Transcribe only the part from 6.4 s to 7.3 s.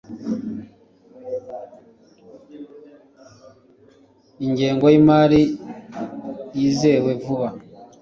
yizewe